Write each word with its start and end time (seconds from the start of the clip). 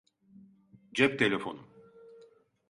Cep 1.01 1.19
telefonum. 1.19 1.61